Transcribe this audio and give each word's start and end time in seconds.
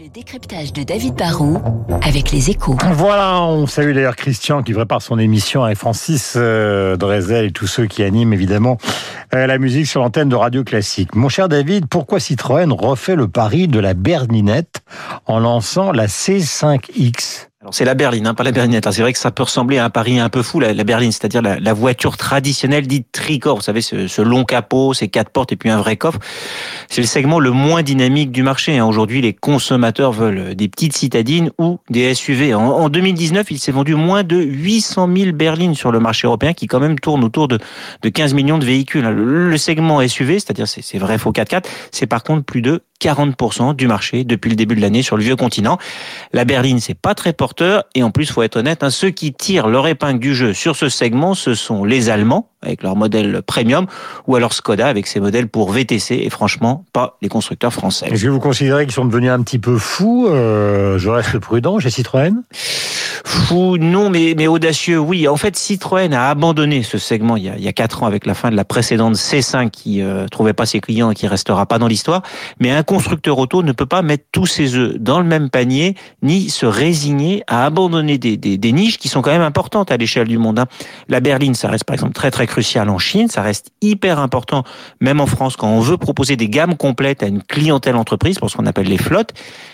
Le 0.00 0.08
décryptage 0.08 0.72
de 0.72 0.82
David 0.82 1.14
Barrault 1.14 1.62
avec 2.02 2.32
les 2.32 2.50
échos. 2.50 2.76
Voilà, 2.94 3.42
on 3.42 3.66
salue 3.68 3.94
d'ailleurs 3.94 4.16
Christian 4.16 4.64
qui 4.64 4.72
prépare 4.72 5.00
son 5.00 5.20
émission 5.20 5.62
avec 5.62 5.78
Francis 5.78 6.34
euh, 6.36 6.96
Drezel 6.96 7.46
et 7.46 7.52
tous 7.52 7.68
ceux 7.68 7.86
qui 7.86 8.02
animent 8.02 8.32
évidemment 8.32 8.76
euh, 9.34 9.46
la 9.46 9.56
musique 9.58 9.86
sur 9.86 10.00
l'antenne 10.00 10.28
de 10.28 10.34
Radio 10.34 10.64
Classique. 10.64 11.14
Mon 11.14 11.28
cher 11.28 11.48
David, 11.48 11.86
pourquoi 11.86 12.18
Citroën 12.18 12.72
refait 12.72 13.14
le 13.14 13.28
pari 13.28 13.68
de 13.68 13.78
la 13.78 13.94
berlinette 13.94 14.82
en 15.26 15.38
lançant 15.38 15.92
la 15.92 16.06
C5X 16.06 17.48
alors 17.64 17.72
c'est 17.72 17.86
la 17.86 17.94
berline, 17.94 18.26
hein, 18.26 18.34
pas 18.34 18.44
la 18.44 18.52
berlinette. 18.52 18.86
C'est 18.92 19.00
vrai 19.00 19.14
que 19.14 19.18
ça 19.18 19.30
peut 19.30 19.44
ressembler 19.44 19.78
à 19.78 19.86
un 19.86 19.88
pari 19.88 20.18
un 20.18 20.28
peu 20.28 20.42
fou, 20.42 20.60
la, 20.60 20.74
berline, 20.84 21.12
c'est-à-dire 21.12 21.40
la, 21.40 21.72
voiture 21.72 22.18
traditionnelle 22.18 22.86
dite 22.86 23.06
tricor. 23.10 23.56
Vous 23.56 23.62
savez, 23.62 23.80
ce, 23.80 24.20
long 24.20 24.44
capot, 24.44 24.92
ces 24.92 25.08
quatre 25.08 25.30
portes 25.30 25.50
et 25.50 25.56
puis 25.56 25.70
un 25.70 25.78
vrai 25.78 25.96
coffre. 25.96 26.18
C'est 26.90 27.00
le 27.00 27.06
segment 27.06 27.40
le 27.40 27.52
moins 27.52 27.82
dynamique 27.82 28.32
du 28.32 28.42
marché. 28.42 28.76
Hein. 28.76 28.84
Aujourd'hui, 28.84 29.22
les 29.22 29.32
consommateurs 29.32 30.12
veulent 30.12 30.54
des 30.54 30.68
petites 30.68 30.94
citadines 30.94 31.52
ou 31.56 31.78
des 31.88 32.14
SUV. 32.14 32.52
En, 32.52 32.64
en 32.64 32.90
2019, 32.90 33.50
il 33.50 33.58
s'est 33.58 33.72
vendu 33.72 33.94
moins 33.94 34.24
de 34.24 34.36
800 34.36 35.08
000 35.16 35.32
berlines 35.32 35.74
sur 35.74 35.90
le 35.90 36.00
marché 36.00 36.26
européen, 36.26 36.52
qui 36.52 36.66
quand 36.66 36.80
même 36.80 37.00
tourne 37.00 37.24
autour 37.24 37.48
de, 37.48 37.58
de 38.02 38.08
15 38.10 38.34
millions 38.34 38.58
de 38.58 38.66
véhicules. 38.66 39.04
Le, 39.04 39.48
le 39.48 39.56
segment 39.56 40.06
SUV, 40.06 40.34
c'est-à-dire 40.34 40.68
c'est 40.68 40.98
vrai 40.98 41.16
faux 41.16 41.32
4x4, 41.32 41.64
c'est 41.92 42.06
par 42.06 42.24
contre 42.24 42.44
plus 42.44 42.60
de 42.60 42.82
40% 43.04 43.76
du 43.76 43.86
marché 43.86 44.24
depuis 44.24 44.48
le 44.48 44.56
début 44.56 44.74
de 44.74 44.80
l'année 44.80 45.02
sur 45.02 45.16
le 45.16 45.22
vieux 45.22 45.36
continent. 45.36 45.78
La 46.32 46.44
berline, 46.44 46.80
c'est 46.80 46.98
pas 46.98 47.14
très 47.14 47.34
porteur 47.34 47.84
et 47.94 48.02
en 48.02 48.10
plus, 48.10 48.30
faut 48.30 48.42
être 48.42 48.56
honnête, 48.56 48.82
hein, 48.82 48.90
ceux 48.90 49.10
qui 49.10 49.34
tirent 49.34 49.68
leur 49.68 49.86
épingle 49.86 50.18
du 50.18 50.34
jeu 50.34 50.54
sur 50.54 50.74
ce 50.74 50.88
segment, 50.88 51.34
ce 51.34 51.54
sont 51.54 51.84
les 51.84 52.08
Allemands 52.08 52.48
avec 52.62 52.82
leur 52.82 52.96
modèle 52.96 53.42
premium 53.42 53.86
ou 54.26 54.36
alors 54.36 54.54
Skoda 54.54 54.86
avec 54.86 55.06
ses 55.06 55.20
modèles 55.20 55.48
pour 55.48 55.70
VTC 55.70 56.14
et 56.14 56.30
franchement 56.30 56.84
pas 56.92 57.18
les 57.20 57.28
constructeurs 57.28 57.72
français. 57.72 58.06
Est-ce 58.10 58.24
que 58.24 58.28
vous 58.28 58.40
considérez 58.40 58.84
qu'ils 58.84 58.94
sont 58.94 59.04
devenus 59.04 59.30
un 59.30 59.42
petit 59.42 59.58
peu 59.58 59.76
fous 59.76 60.28
euh, 60.28 60.98
Je 60.98 61.10
reste 61.10 61.38
prudent 61.38 61.78
chez 61.78 61.90
Citroën? 61.90 62.42
Fou, 63.34 63.76
non, 63.78 64.10
mais, 64.10 64.34
mais 64.36 64.46
audacieux, 64.46 64.98
oui. 64.98 65.26
En 65.26 65.36
fait, 65.36 65.56
Citroën 65.56 66.14
a 66.14 66.30
abandonné 66.30 66.82
ce 66.82 66.98
segment 66.98 67.36
il 67.36 67.44
y 67.44 67.48
a, 67.48 67.56
il 67.56 67.64
y 67.64 67.68
a 67.68 67.72
4 67.72 68.04
ans 68.04 68.06
avec 68.06 68.26
la 68.26 68.34
fin 68.34 68.50
de 68.50 68.56
la 68.56 68.64
précédente 68.64 69.16
C5 69.16 69.70
qui 69.70 70.00
euh, 70.00 70.28
trouvait 70.28 70.52
pas 70.52 70.66
ses 70.66 70.80
clients 70.80 71.10
et 71.10 71.14
qui 71.14 71.26
restera 71.26 71.66
pas 71.66 71.78
dans 71.78 71.88
l'histoire. 71.88 72.22
Mais 72.60 72.70
un 72.70 72.84
constructeur 72.84 73.36
auto 73.38 73.62
ne 73.62 73.72
peut 73.72 73.86
pas 73.86 74.02
mettre 74.02 74.24
tous 74.30 74.46
ses 74.46 74.76
œufs 74.76 74.96
dans 74.98 75.18
le 75.18 75.26
même 75.26 75.50
panier, 75.50 75.96
ni 76.22 76.48
se 76.48 76.64
résigner 76.64 77.42
à 77.48 77.66
abandonner 77.66 78.18
des, 78.18 78.36
des, 78.36 78.56
des 78.56 78.72
niches 78.72 78.98
qui 78.98 79.08
sont 79.08 79.20
quand 79.20 79.32
même 79.32 79.42
importantes 79.42 79.90
à 79.90 79.96
l'échelle 79.96 80.28
du 80.28 80.38
monde. 80.38 80.60
Hein. 80.60 80.66
La 81.08 81.20
berline, 81.20 81.54
ça 81.54 81.68
reste 81.68 81.84
par 81.84 81.94
exemple 81.94 82.14
très 82.14 82.30
très 82.30 82.46
crucial 82.46 82.88
en 82.88 82.98
Chine, 82.98 83.28
ça 83.28 83.42
reste 83.42 83.72
hyper 83.82 84.20
important, 84.20 84.62
même 85.00 85.20
en 85.20 85.26
France, 85.26 85.56
quand 85.56 85.68
on 85.68 85.80
veut 85.80 85.98
proposer 85.98 86.36
des 86.36 86.48
gammes 86.48 86.76
complètes 86.76 87.22
à 87.24 87.26
une 87.26 87.42
clientèle 87.42 87.96
entreprise, 87.96 88.38
pour 88.38 88.48
ce 88.48 88.56
qu'on 88.56 88.66
appelle 88.66 88.86
les 88.86 88.98
flottes. 88.98 89.32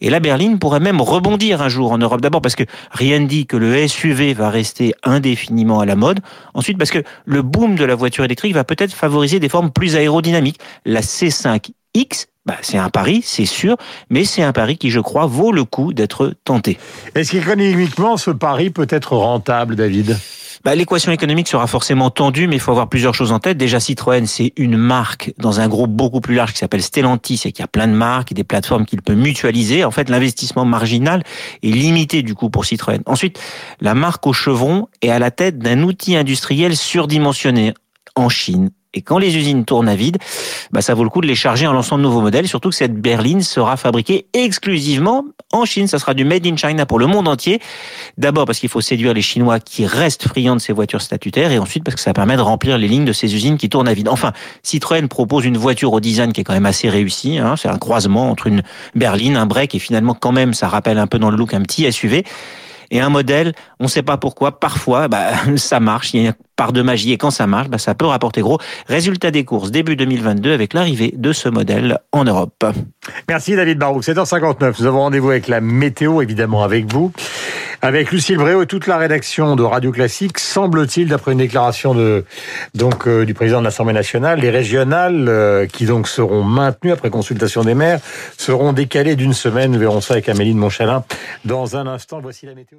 Et 0.00 0.10
la 0.10 0.18
berline 0.18 0.58
pourrait 0.58 0.80
même 0.80 1.00
rebondir 1.00 1.62
un 1.62 1.68
jour 1.68 1.92
en 1.92 1.98
Europe, 1.98 2.20
d'abord 2.20 2.40
parce 2.40 2.56
que 2.56 2.64
rien 2.90 3.20
ne 3.20 3.26
dit 3.26 3.41
que 3.46 3.56
le 3.56 3.86
SUV 3.86 4.34
va 4.34 4.50
rester 4.50 4.94
indéfiniment 5.02 5.80
à 5.80 5.86
la 5.86 5.96
mode. 5.96 6.20
Ensuite, 6.54 6.78
parce 6.78 6.90
que 6.90 7.02
le 7.24 7.42
boom 7.42 7.76
de 7.76 7.84
la 7.84 7.94
voiture 7.94 8.24
électrique 8.24 8.54
va 8.54 8.64
peut-être 8.64 8.92
favoriser 8.92 9.40
des 9.40 9.48
formes 9.48 9.70
plus 9.70 9.96
aérodynamiques. 9.96 10.60
La 10.84 11.00
C5X, 11.00 12.26
bah, 12.44 12.56
c'est 12.62 12.78
un 12.78 12.90
pari, 12.90 13.22
c'est 13.24 13.46
sûr, 13.46 13.76
mais 14.10 14.24
c'est 14.24 14.42
un 14.42 14.52
pari 14.52 14.76
qui, 14.76 14.90
je 14.90 15.00
crois, 15.00 15.26
vaut 15.26 15.52
le 15.52 15.64
coup 15.64 15.92
d'être 15.92 16.34
tenté. 16.44 16.78
Est-ce 17.14 17.32
qu'économiquement, 17.32 18.16
ce 18.16 18.30
pari 18.30 18.70
peut 18.70 18.88
être 18.90 19.16
rentable, 19.16 19.76
David? 19.76 20.16
Bah, 20.64 20.74
L'équation 20.74 21.12
économique 21.12 21.48
sera 21.48 21.66
forcément 21.66 22.10
tendue, 22.10 22.46
mais 22.46 22.56
il 22.56 22.60
faut 22.60 22.70
avoir 22.70 22.88
plusieurs 22.88 23.14
choses 23.14 23.32
en 23.32 23.38
tête. 23.38 23.56
Déjà, 23.56 23.80
Citroën, 23.80 24.26
c'est 24.26 24.52
une 24.56 24.76
marque 24.76 25.32
dans 25.38 25.60
un 25.60 25.68
groupe 25.68 25.90
beaucoup 25.90 26.20
plus 26.20 26.34
large 26.34 26.52
qui 26.52 26.58
s'appelle 26.58 26.82
Stellantis 26.82 27.42
et 27.44 27.52
qui 27.52 27.62
a 27.62 27.66
plein 27.66 27.88
de 27.88 27.92
marques 27.92 28.32
et 28.32 28.34
des 28.34 28.44
plateformes 28.44 28.86
qu'il 28.86 29.02
peut 29.02 29.14
mutualiser. 29.14 29.84
En 29.84 29.90
fait, 29.90 30.08
l'investissement 30.08 30.64
marginal 30.64 31.22
est 31.62 31.70
limité 31.70 32.22
du 32.22 32.34
coup 32.34 32.50
pour 32.50 32.64
Citroën. 32.64 33.02
Ensuite, 33.06 33.40
la 33.80 33.94
marque 33.94 34.26
au 34.26 34.32
chevron 34.32 34.88
est 35.00 35.10
à 35.10 35.18
la 35.18 35.30
tête 35.30 35.58
d'un 35.58 35.82
outil 35.82 36.16
industriel 36.16 36.76
surdimensionné 36.76 37.74
en 38.14 38.28
Chine 38.28 38.70
et 38.94 39.00
quand 39.00 39.18
les 39.18 39.36
usines 39.36 39.64
tournent 39.64 39.88
à 39.88 39.96
vide, 39.96 40.18
bah 40.70 40.82
ça 40.82 40.94
vaut 40.94 41.04
le 41.04 41.10
coup 41.10 41.22
de 41.22 41.26
les 41.26 41.34
charger 41.34 41.66
en 41.66 41.72
lançant 41.72 41.96
de 41.96 42.02
nouveaux 42.02 42.20
modèles. 42.20 42.46
Surtout 42.46 42.68
que 42.68 42.74
cette 42.74 42.94
berline 42.94 43.40
sera 43.40 43.76
fabriquée 43.76 44.26
exclusivement 44.34 45.24
en 45.52 45.64
Chine. 45.64 45.86
Ça 45.86 45.98
sera 45.98 46.12
du 46.12 46.24
made 46.24 46.46
in 46.46 46.56
China 46.56 46.84
pour 46.84 46.98
le 46.98 47.06
monde 47.06 47.26
entier. 47.26 47.60
D'abord 48.18 48.44
parce 48.44 48.58
qu'il 48.58 48.68
faut 48.68 48.82
séduire 48.82 49.14
les 49.14 49.22
Chinois 49.22 49.60
qui 49.60 49.86
restent 49.86 50.28
friands 50.28 50.56
de 50.56 50.60
ces 50.60 50.74
voitures 50.74 51.00
statutaires, 51.00 51.52
et 51.52 51.58
ensuite 51.58 51.84
parce 51.84 51.94
que 51.94 52.02
ça 52.02 52.12
permet 52.12 52.36
de 52.36 52.42
remplir 52.42 52.76
les 52.76 52.88
lignes 52.88 53.06
de 53.06 53.12
ces 53.12 53.34
usines 53.34 53.56
qui 53.56 53.68
tournent 53.68 53.88
à 53.88 53.94
vide. 53.94 54.08
Enfin, 54.08 54.32
Citroën 54.62 55.08
propose 55.08 55.46
une 55.46 55.56
voiture 55.56 55.92
au 55.92 56.00
design 56.00 56.32
qui 56.32 56.42
est 56.42 56.44
quand 56.44 56.52
même 56.52 56.66
assez 56.66 56.90
réussi. 56.90 57.38
Hein. 57.38 57.56
C'est 57.56 57.68
un 57.68 57.78
croisement 57.78 58.30
entre 58.30 58.46
une 58.46 58.62
berline, 58.94 59.36
un 59.36 59.46
break, 59.46 59.74
et 59.74 59.78
finalement 59.78 60.14
quand 60.14 60.32
même 60.32 60.52
ça 60.52 60.68
rappelle 60.68 60.98
un 60.98 61.06
peu 61.06 61.18
dans 61.18 61.30
le 61.30 61.36
look 61.36 61.54
un 61.54 61.62
petit 61.62 61.90
SUV 61.90 62.24
et 62.92 63.00
un 63.00 63.08
modèle, 63.08 63.54
on 63.80 63.84
ne 63.84 63.88
sait 63.88 64.02
pas 64.02 64.18
pourquoi, 64.18 64.60
parfois, 64.60 65.08
bah, 65.08 65.30
ça 65.56 65.80
marche, 65.80 66.12
part 66.62 66.72
de 66.72 66.82
magie, 66.82 67.10
et 67.10 67.18
quand 67.18 67.32
ça 67.32 67.48
marche, 67.48 67.70
bah, 67.70 67.78
ça 67.78 67.96
peut 67.96 68.06
rapporter 68.06 68.40
gros. 68.40 68.58
Résultat 68.86 69.32
des 69.32 69.44
courses 69.44 69.72
début 69.72 69.96
2022 69.96 70.52
avec 70.52 70.74
l'arrivée 70.74 71.12
de 71.16 71.32
ce 71.32 71.48
modèle 71.48 71.98
en 72.12 72.22
Europe. 72.22 72.64
Merci 73.28 73.56
David 73.56 73.78
Barouk, 73.78 74.04
7h59, 74.04 74.74
nous 74.78 74.86
avons 74.86 75.00
rendez-vous 75.00 75.30
avec 75.30 75.48
la 75.48 75.60
météo, 75.60 76.22
évidemment 76.22 76.62
avec 76.62 76.84
vous, 76.92 77.10
avec 77.80 78.12
Lucille 78.12 78.36
Bréau 78.36 78.62
et 78.62 78.66
toute 78.66 78.86
la 78.86 78.96
rédaction 78.96 79.56
de 79.56 79.64
Radio 79.64 79.90
Classique, 79.90 80.38
semble-t-il, 80.38 81.08
d'après 81.08 81.32
une 81.32 81.38
déclaration 81.38 81.96
de, 81.96 82.24
donc, 82.76 83.08
euh, 83.08 83.24
du 83.24 83.34
président 83.34 83.58
de 83.58 83.64
l'Assemblée 83.64 83.92
nationale, 83.92 84.38
les 84.38 84.50
régionales, 84.50 85.26
euh, 85.28 85.66
qui 85.66 85.86
donc 85.86 86.06
seront 86.06 86.44
maintenues 86.44 86.92
après 86.92 87.10
consultation 87.10 87.64
des 87.64 87.74
maires, 87.74 87.98
seront 88.38 88.72
décalées 88.72 89.16
d'une 89.16 89.32
semaine, 89.32 89.72
nous 89.72 89.80
verrons 89.80 90.00
ça 90.00 90.14
avec 90.14 90.28
Amélie 90.28 90.54
de 90.54 90.60
Montchalin 90.60 91.02
dans 91.44 91.76
un 91.76 91.88
instant, 91.88 92.20
voici 92.20 92.46
la 92.46 92.54
météo. 92.54 92.78